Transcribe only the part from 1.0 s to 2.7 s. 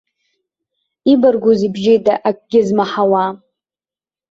Ибаргузеи бжьыда акагьы